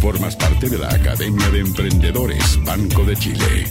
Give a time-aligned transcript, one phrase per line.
[0.00, 3.66] Formas parte de la Academia de Emprendedores Banco de Chile.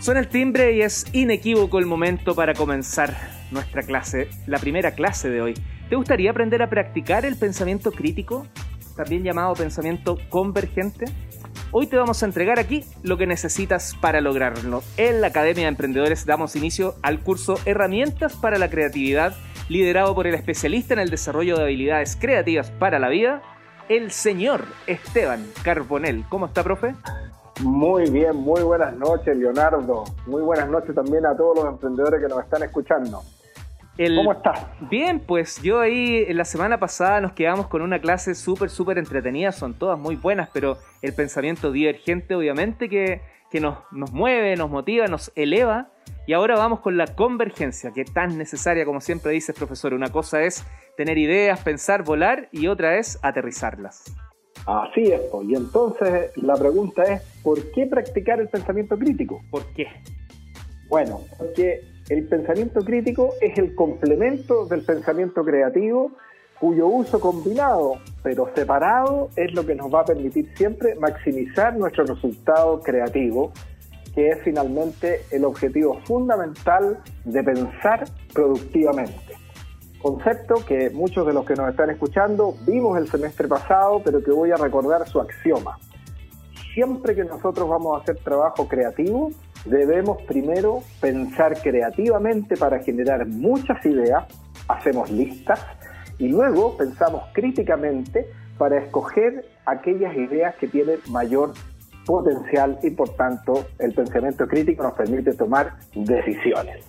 [0.00, 3.16] Suena el timbre y es inequívoco el momento para comenzar
[3.50, 5.54] nuestra clase, la primera clase de hoy.
[5.88, 8.46] ¿Te gustaría aprender a practicar el pensamiento crítico,
[8.94, 11.06] también llamado pensamiento convergente?
[11.72, 14.84] Hoy te vamos a entregar aquí lo que necesitas para lograrlo.
[14.96, 19.34] En la Academia de Emprendedores damos inicio al curso Herramientas para la Creatividad,
[19.72, 23.42] liderado por el especialista en el desarrollo de habilidades creativas para la vida,
[23.88, 26.24] el señor Esteban Carbonel.
[26.28, 26.94] ¿Cómo está, profe?
[27.62, 30.04] Muy bien, muy buenas noches, Leonardo.
[30.26, 33.22] Muy buenas noches también a todos los emprendedores que nos están escuchando.
[33.96, 34.58] ¿Cómo estás?
[34.90, 38.98] Bien, pues yo ahí en la semana pasada nos quedamos con una clase súper, súper
[38.98, 43.20] entretenida, son todas muy buenas, pero el pensamiento divergente obviamente que,
[43.60, 45.88] nos, nos mueve, nos motiva, nos eleva.
[46.26, 49.92] Y ahora vamos con la convergencia, que es tan necesaria como siempre dice el profesor.
[49.94, 50.64] Una cosa es
[50.96, 54.04] tener ideas, pensar, volar y otra es aterrizarlas.
[54.66, 59.40] Así es, y entonces la pregunta es, ¿por qué practicar el pensamiento crítico?
[59.50, 59.88] ¿Por qué?
[60.88, 66.12] Bueno, porque el pensamiento crítico es el complemento del pensamiento creativo
[66.60, 72.04] cuyo uso combinado pero separado es lo que nos va a permitir siempre maximizar nuestro
[72.04, 73.52] resultado creativo,
[74.14, 79.34] que es finalmente el objetivo fundamental de pensar productivamente.
[80.00, 84.32] Concepto que muchos de los que nos están escuchando vimos el semestre pasado, pero que
[84.32, 85.78] voy a recordar su axioma.
[86.74, 89.30] Siempre que nosotros vamos a hacer trabajo creativo,
[89.64, 94.24] debemos primero pensar creativamente para generar muchas ideas,
[94.68, 95.60] hacemos listas
[96.18, 98.26] y luego pensamos críticamente
[98.58, 101.52] para escoger aquellas ideas que tienen mayor
[102.04, 106.84] potencial y por tanto el pensamiento crítico nos permite tomar decisiones.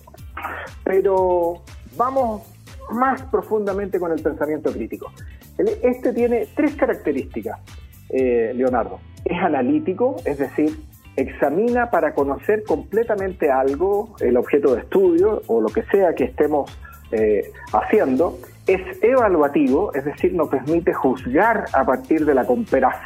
[0.84, 1.62] Pero
[1.96, 2.42] vamos
[2.90, 5.10] más profundamente con el pensamiento crítico.
[5.82, 7.58] Este tiene tres características,
[8.10, 9.00] eh, Leonardo.
[9.24, 10.76] Es analítico, es decir,
[11.16, 16.70] examina para conocer completamente algo, el objeto de estudio o lo que sea que estemos
[17.12, 22.46] eh, haciendo, es evaluativo, es decir, nos permite juzgar a partir de la,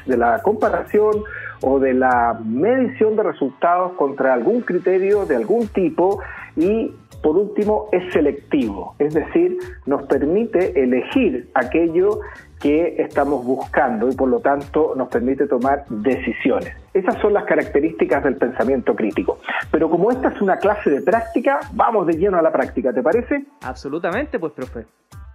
[0.06, 1.24] de la comparación
[1.60, 6.20] o de la medición de resultados contra algún criterio de algún tipo
[6.56, 6.92] y
[7.22, 12.20] por último es selectivo, es decir, nos permite elegir aquello
[12.60, 16.74] que estamos buscando y por lo tanto nos permite tomar decisiones.
[16.94, 19.38] Esas son las características del pensamiento crítico.
[19.70, 23.02] Pero como esta es una clase de práctica, vamos de lleno a la práctica, ¿te
[23.02, 23.44] parece?
[23.62, 24.86] Absolutamente, pues, profe.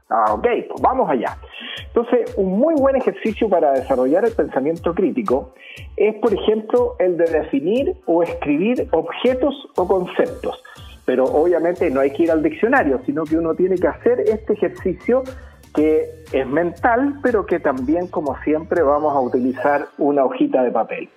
[0.09, 1.37] Ah, ok, pues vamos allá.
[1.87, 5.53] Entonces, un muy buen ejercicio para desarrollar el pensamiento crítico
[5.95, 10.61] es, por ejemplo, el de definir o escribir objetos o conceptos.
[11.05, 14.53] Pero obviamente no hay que ir al diccionario, sino que uno tiene que hacer este
[14.53, 15.23] ejercicio
[15.75, 21.09] que es mental, pero que también, como siempre, vamos a utilizar una hojita de papel.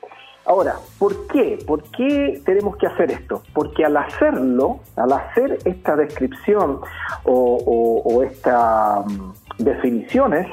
[0.46, 1.58] Ahora, ¿por qué?
[1.66, 3.42] ¿Por qué tenemos que hacer esto?
[3.52, 6.80] Porque al hacerlo, al hacer esta descripción
[7.24, 10.46] o, estas mm, definiciones,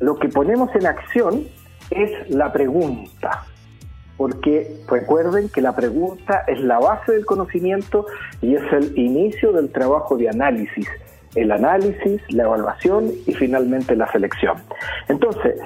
[0.00, 1.44] lo que ponemos en acción
[1.90, 3.44] es la pregunta.
[4.16, 8.06] Porque recuerden que la pregunta es la base del conocimiento
[8.40, 10.88] y es el inicio del trabajo de análisis
[11.34, 14.56] el análisis, la evaluación y finalmente la selección.
[15.08, 15.60] Entonces,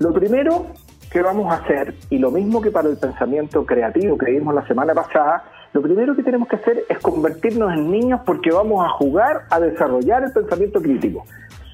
[0.00, 0.66] lo primero
[1.10, 4.66] que vamos a hacer, y lo mismo que para el pensamiento creativo que vimos la
[4.66, 8.90] semana pasada, lo primero que tenemos que hacer es convertirnos en niños porque vamos a
[8.90, 11.24] jugar a desarrollar el pensamiento crítico.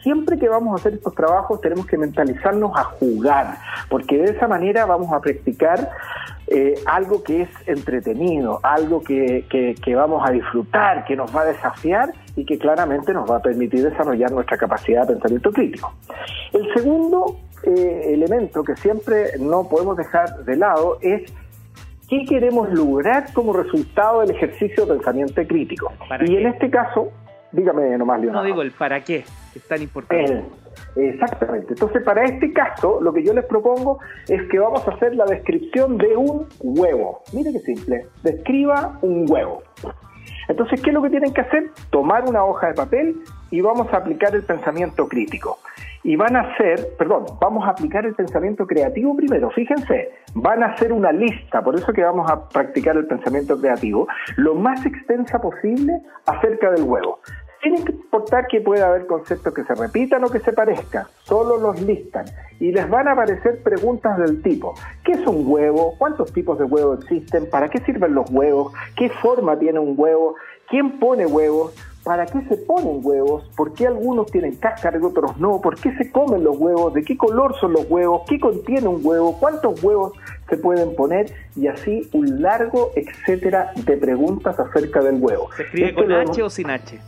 [0.03, 3.57] Siempre que vamos a hacer estos trabajos tenemos que mentalizarnos a jugar,
[3.89, 5.91] porque de esa manera vamos a practicar
[6.47, 11.47] eh, algo que es entretenido, algo que, que, vamos a disfrutar, que nos va a
[11.47, 15.95] desafiar y que claramente nos va a permitir desarrollar nuestra capacidad de pensamiento crítico.
[16.53, 21.33] El segundo eh, elemento que siempre no podemos dejar de lado es
[22.09, 25.93] qué queremos lograr como resultado del ejercicio de pensamiento crítico.
[26.27, 27.11] Y en este caso,
[27.53, 28.43] dígame nomás, Leonardo.
[28.43, 29.25] No digo el para qué,
[29.55, 30.45] es tan importante.
[30.97, 31.73] exactamente.
[31.75, 35.25] Entonces, para este caso, lo que yo les propongo es que vamos a hacer la
[35.25, 37.23] descripción de un huevo.
[37.33, 38.07] Mire qué simple.
[38.23, 39.63] Describa un huevo.
[40.49, 41.71] Entonces, ¿qué es lo que tienen que hacer?
[41.91, 43.17] Tomar una hoja de papel
[43.51, 45.59] y vamos a aplicar el pensamiento crítico.
[46.05, 49.51] Y van a hacer, perdón, vamos a aplicar el pensamiento creativo primero.
[49.51, 54.07] Fíjense, van a hacer una lista, por eso que vamos a practicar el pensamiento creativo,
[54.37, 57.21] lo más extensa posible acerca del huevo.
[57.63, 61.81] Que importar que pueda haber conceptos que se repitan o que se parezcan, solo los
[61.81, 62.27] listan
[62.61, 65.95] y les van a aparecer preguntas del tipo, ¿qué es un huevo?
[65.97, 67.49] ¿Cuántos tipos de huevos existen?
[67.49, 68.75] ¿Para qué sirven los huevos?
[68.97, 70.35] ¿Qué forma tiene un huevo?
[70.69, 71.75] ¿Quién pone huevos?
[72.05, 75.97] Para qué se ponen huevos, por qué algunos tienen cáscara y otros no, por qué
[75.97, 79.83] se comen los huevos, de qué color son los huevos, qué contiene un huevo, cuántos
[79.83, 80.13] huevos
[80.49, 85.49] se pueden poner y así un largo etcétera de preguntas acerca del huevo.
[85.57, 87.01] ¿Se escribe con H o sin H?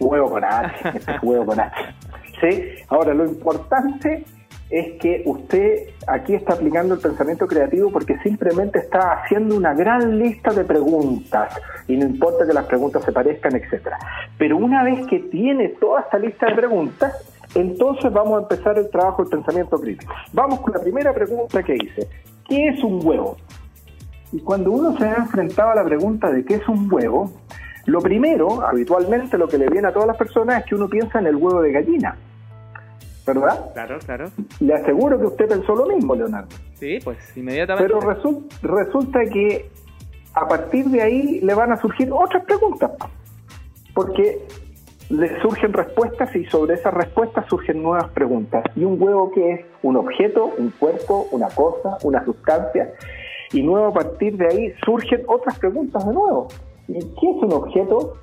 [0.00, 1.94] Huevo con H, este huevo con H.
[2.40, 2.64] ¿Sí?
[2.88, 4.24] Ahora, lo importante
[4.70, 10.18] es que usted aquí está aplicando el pensamiento creativo porque simplemente está haciendo una gran
[10.18, 11.54] lista de preguntas
[11.86, 13.98] y no importa que las preguntas se parezcan, etcétera.
[14.36, 17.14] Pero una vez que tiene toda esta lista de preguntas,
[17.54, 20.12] entonces vamos a empezar el trabajo del pensamiento crítico.
[20.32, 22.08] Vamos con la primera pregunta que hice.
[22.46, 23.36] ¿Qué es un huevo?
[24.32, 27.32] Y cuando uno se ha enfrentado a la pregunta de qué es un huevo,
[27.86, 31.20] lo primero, habitualmente lo que le viene a todas las personas es que uno piensa
[31.20, 32.16] en el huevo de gallina.
[33.28, 33.72] ¿Verdad?
[33.72, 34.30] Claro, claro.
[34.60, 36.48] Le aseguro que usted pensó lo mismo, Leonardo.
[36.74, 37.92] Sí, pues inmediatamente.
[37.92, 38.00] Pero
[38.62, 39.70] resulta que
[40.34, 42.92] a partir de ahí le van a surgir otras preguntas,
[43.94, 44.46] porque
[45.10, 48.62] le surgen respuestas y sobre esas respuestas surgen nuevas preguntas.
[48.76, 49.60] ¿Y un huevo qué es?
[49.82, 52.92] Un objeto, un cuerpo, una cosa, una sustancia.
[53.52, 56.48] Y luego a partir de ahí surgen otras preguntas de nuevo.
[56.88, 58.14] ¿Y qué es un objeto?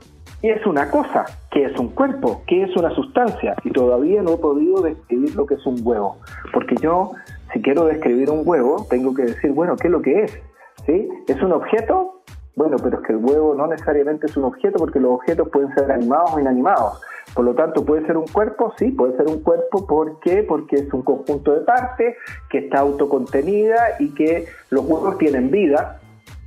[0.45, 1.25] ¿Qué es una cosa?
[1.49, 2.43] ¿Qué es un cuerpo?
[2.45, 3.55] ¿Qué es una sustancia?
[3.63, 6.17] Y todavía no he podido describir lo que es un huevo.
[6.53, 7.13] Porque yo,
[7.51, 10.39] si quiero describir un huevo, tengo que decir, bueno, ¿qué es lo que es?
[10.85, 11.09] ¿Sí?
[11.27, 12.21] ¿Es un objeto?
[12.55, 15.73] Bueno, pero es que el huevo no necesariamente es un objeto porque los objetos pueden
[15.73, 17.01] ser animados o inanimados.
[17.33, 18.71] Por lo tanto, ¿puede ser un cuerpo?
[18.77, 19.87] Sí, puede ser un cuerpo.
[19.87, 20.43] ¿Por qué?
[20.43, 22.17] Porque es un conjunto de partes
[22.51, 26.01] que está autocontenida y que los huevos tienen vida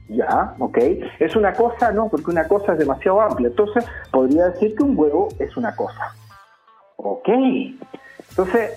[0.08, 0.78] ya, ok.
[1.18, 1.92] ¿Es una cosa?
[1.92, 3.48] No, porque una cosa es demasiado amplia.
[3.48, 6.14] Entonces, podría decir que un huevo es una cosa.
[6.96, 7.28] Ok.
[8.30, 8.72] Entonces,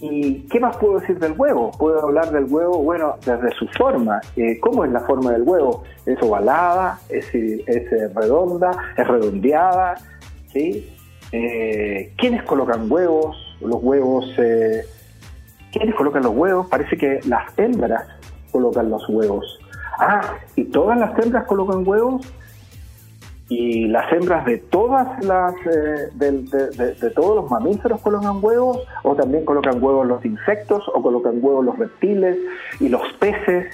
[0.00, 1.70] ¿y qué más puedo decir del huevo?
[1.78, 4.20] Puedo hablar del huevo, bueno, desde su forma.
[4.36, 5.84] Eh, ¿Cómo es la forma del huevo?
[6.04, 6.98] ¿Es ovalada?
[7.08, 8.72] ¿Es, eh, redonda?
[8.96, 9.94] ¿Es redondeada?
[10.52, 10.92] ¿Sí?
[11.30, 13.36] Eh, ¿Quiénes colocan huevos?
[13.60, 14.34] Los huevos...
[15.72, 16.66] ¿Quiénes colocan los huevos?
[16.66, 18.04] Parece que las hembras
[18.50, 19.59] colocan los huevos.
[19.98, 22.26] Ah, y todas las hembras colocan huevos
[23.48, 29.44] y las hembras de todas las eh, de, todos los mamíferos colocan huevos o también
[29.44, 32.38] colocan huevos los insectos o colocan huevos los reptiles
[32.78, 33.66] y los peces.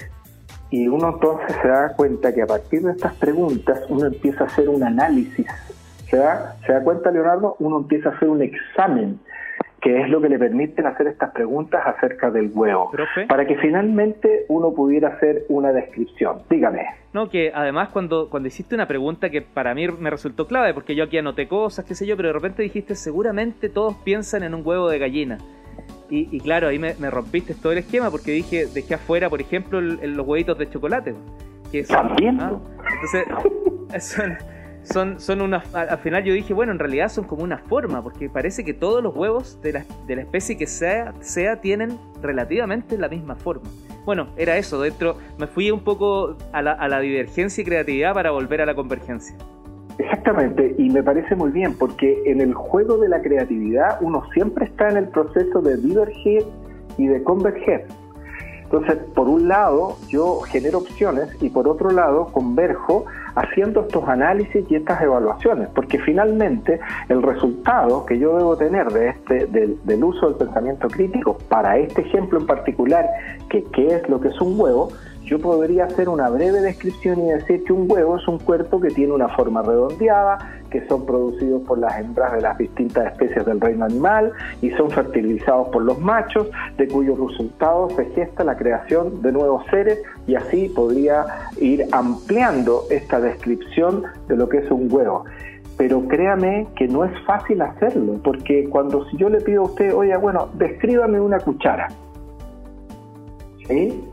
[0.69, 4.47] Y uno entonces se da cuenta que a partir de estas preguntas uno empieza a
[4.47, 5.47] hacer un análisis
[6.09, 9.19] se da se da cuenta Leonardo uno empieza a hacer un examen
[9.87, 12.91] que es lo que le permiten hacer estas preguntas acerca del huevo,
[13.29, 16.39] para que finalmente uno pudiera hacer una descripción.
[16.49, 16.81] Dígame.
[17.13, 20.93] No, que además cuando, cuando hiciste una pregunta que para mí me resultó clave, porque
[20.93, 24.55] yo aquí anoté cosas, qué sé yo, pero de repente dijiste, seguramente todos piensan en
[24.55, 25.37] un huevo de gallina.
[26.09, 30.27] Y, claro, ahí me, rompiste todo el esquema porque dije, dejé afuera, por ejemplo, los
[30.27, 31.15] huevitos de chocolate.
[31.71, 32.41] Que También.
[32.41, 32.59] ¿ah?
[32.93, 34.37] Entonces, son,
[34.87, 38.63] son una, al final yo dije, bueno, en realidad son como una forma, porque parece
[38.63, 43.09] que todos los huevos de la, de la especie que sea, sea tienen relativamente la
[43.09, 43.69] misma forma.
[44.05, 48.13] Bueno, era eso, dentro me fui un poco a la, a la divergencia y creatividad
[48.13, 49.35] para volver a la convergencia.
[49.99, 54.65] Exactamente, y me parece muy bien, porque en el juego de la creatividad uno siempre
[54.65, 56.43] está en el proceso de divergir
[56.97, 57.87] y de converger.
[58.63, 63.05] Entonces, por un lado, yo genero opciones y por otro lado, converjo
[63.37, 69.09] haciendo estos análisis y estas evaluaciones, porque finalmente el resultado que yo debo tener de
[69.09, 73.05] este, del, uso del pensamiento crítico para este ejemplo en particular,
[73.49, 74.89] que qué es lo que es un huevo,
[75.27, 78.89] yo podría hacer una breve descripción y decir que un huevo es un cuerpo que
[78.89, 83.59] tiene una forma redondeada, que son producidos por las hembras de las distintas especies del
[83.59, 84.31] reino animal
[84.61, 89.65] y son fertilizados por los machos, de cuyos resultados se gesta la creación de nuevos
[89.69, 91.25] seres y así podría
[91.59, 95.25] ir ampliando esta descripción de lo que es un huevo.
[95.77, 99.93] Pero créame que no es fácil hacerlo, porque cuando si yo le pido a usted,
[99.93, 101.89] oye, bueno, descríbame una cuchara,
[103.67, 104.03] ¿sí?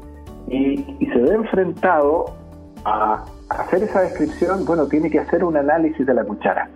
[0.49, 2.27] Y, y se ve enfrentado
[2.85, 6.69] a hacer esa descripción, bueno, tiene que hacer un análisis de la cuchara.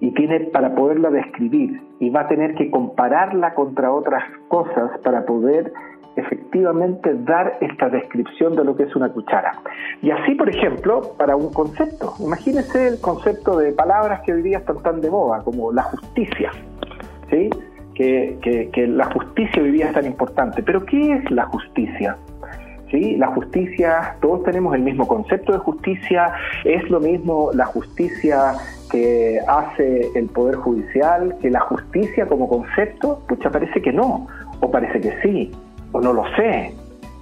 [0.00, 1.82] Y tiene para poderla describir.
[1.98, 5.72] Y va a tener que compararla contra otras cosas para poder
[6.16, 9.52] efectivamente dar esta descripción de lo que es una cuchara.
[10.02, 12.14] Y así, por ejemplo, para un concepto.
[12.20, 16.50] Imagínese el concepto de palabras que hoy día están tan de moda, como la justicia.
[17.30, 17.50] ¿sí?
[17.94, 20.62] Que, que, que la justicia hoy día es tan importante.
[20.62, 22.16] Pero ¿qué es la justicia?
[22.90, 23.16] ¿Sí?
[23.16, 26.32] La justicia, todos tenemos el mismo concepto de justicia,
[26.64, 28.54] es lo mismo la justicia
[28.90, 34.26] que hace el Poder Judicial, que la justicia como concepto, pucha, parece que no,
[34.60, 35.50] o parece que sí,
[35.92, 36.74] o no lo sé.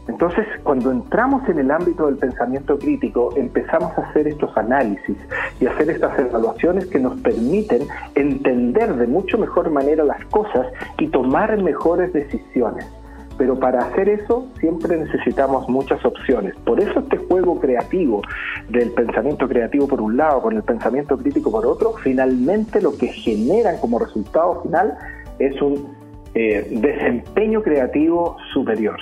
[0.08, 5.16] Entonces, cuando entramos en el ámbito del pensamiento crítico, empezamos a hacer estos análisis
[5.60, 7.82] y hacer estas evaluaciones que nos permiten
[8.14, 10.66] entender de mucho mejor manera las cosas
[10.98, 12.86] y tomar mejores decisiones.
[13.38, 16.54] Pero para hacer eso siempre necesitamos muchas opciones.
[16.64, 18.20] Por eso este juego creativo
[18.68, 23.08] del pensamiento creativo por un lado, con el pensamiento crítico por otro, finalmente lo que
[23.08, 24.98] generan como resultado final
[25.38, 25.96] es un
[26.34, 28.98] eh, desempeño creativo superior.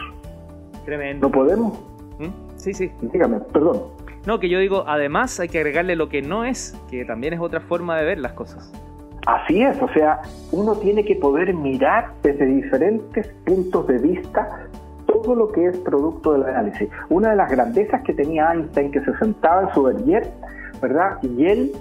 [0.84, 1.26] Tremendo.
[1.26, 1.78] ¿No podemos?
[2.18, 2.28] ¿Mm?
[2.56, 2.92] Sí, sí.
[3.00, 3.82] Dígame, perdón.
[4.26, 7.40] No, que yo digo, además hay que agregarle lo que no es, que también es
[7.40, 8.72] otra forma de ver las cosas.
[9.26, 10.20] Así es, o sea,
[10.52, 14.68] uno tiene que poder mirar desde diferentes puntos de vista
[15.06, 16.88] todo lo que es producto del análisis.
[17.08, 20.30] Una de las grandezas que tenía Einstein, que se sentaba en su vernier,
[20.80, 21.18] ¿verdad?
[21.22, 21.72] Y él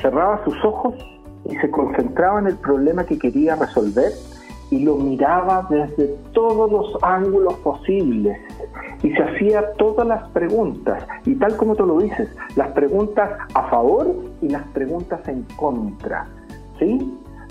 [0.00, 0.94] cerraba sus ojos
[1.44, 4.12] y se concentraba en el problema que quería resolver
[4.70, 8.38] y lo miraba desde todos los ángulos posibles
[9.02, 13.68] y se hacía todas las preguntas y tal como tú lo dices, las preguntas a
[13.68, 16.26] favor y las preguntas en contra,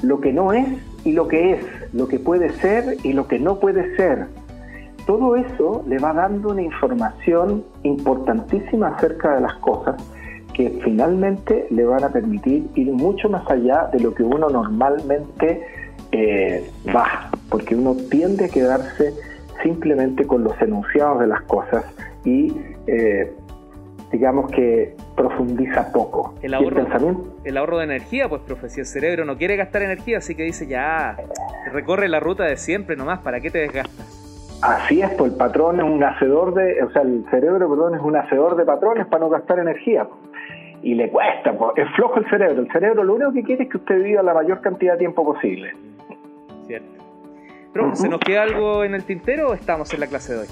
[0.01, 0.67] Lo que no es
[1.03, 4.27] y lo que es, lo que puede ser y lo que no puede ser.
[5.05, 9.95] Todo eso le va dando una información importantísima acerca de las cosas
[10.53, 15.61] que finalmente le van a permitir ir mucho más allá de lo que uno normalmente
[16.11, 19.13] eh, baja, porque uno tiende a quedarse
[19.63, 21.85] simplemente con los enunciados de las cosas
[22.25, 22.53] y
[22.87, 23.31] eh,
[24.11, 26.33] digamos que profundiza poco.
[26.41, 26.85] El ahorro,
[27.43, 30.43] el, ahorro de energía, pues profe, si el cerebro no quiere gastar energía, así que
[30.43, 31.15] dice ya,
[31.71, 34.59] recorre la ruta de siempre nomás, ¿para qué te desgastas?
[34.63, 38.01] Así es, pues el patrón es un hacedor de, o sea, el cerebro, perdón, es
[38.01, 40.07] un hacedor de patrones para no gastar energía.
[40.83, 42.61] Y le cuesta, pues, es flojo el cerebro.
[42.61, 45.23] El cerebro lo único que quiere es que usted viva la mayor cantidad de tiempo
[45.23, 45.73] posible.
[47.73, 50.47] Pero, ¿se nos queda algo en el tintero o estamos en la clase de hoy?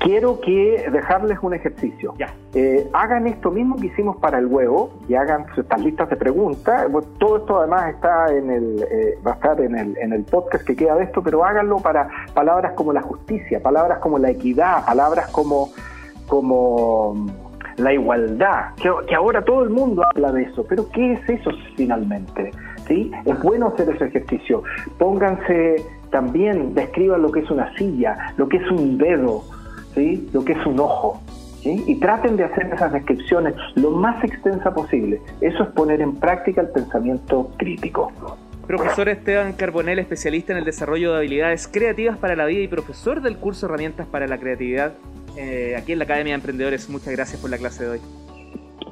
[0.00, 2.14] Quiero que dejarles un ejercicio.
[2.18, 2.34] Ya.
[2.54, 6.86] Eh, hagan esto mismo que hicimos para el huevo y hagan estas listas de preguntas.
[7.18, 10.64] Todo esto además está en el, eh, va a estar en el, en el podcast
[10.64, 14.84] que queda de esto, pero háganlo para palabras como la justicia, palabras como la equidad,
[14.84, 15.68] palabras como,
[16.26, 17.26] como
[17.76, 21.50] la igualdad, que, que ahora todo el mundo habla de eso, pero ¿qué es eso
[21.76, 22.50] finalmente?
[22.90, 24.64] Es bueno hacer ese ejercicio.
[24.98, 29.44] Pónganse también, describan lo que es una silla, lo que es un dedo,
[29.94, 30.28] ¿sí?
[30.32, 31.20] Lo que es un ojo.
[31.62, 35.20] Y traten de hacer esas descripciones lo más extensa posible.
[35.42, 38.10] Eso es poner en práctica el pensamiento crítico.
[38.66, 43.20] Profesor Esteban Carbonel, especialista en el desarrollo de habilidades creativas para la vida y profesor
[43.20, 44.92] del curso Herramientas para la Creatividad
[45.36, 46.88] eh, aquí en la Academia de Emprendedores.
[46.88, 48.00] Muchas gracias por la clase de hoy.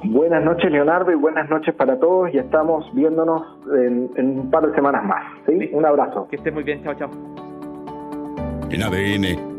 [0.03, 2.33] Buenas noches, Leonardo, y buenas noches para todos.
[2.33, 3.41] Y estamos viéndonos
[3.73, 5.23] en, un par de semanas más.
[5.45, 5.69] ¿sí?
[5.73, 6.27] Un abrazo.
[6.29, 6.83] Que estés muy bien.
[6.83, 7.09] Chao, chao.
[8.69, 9.58] En ADN,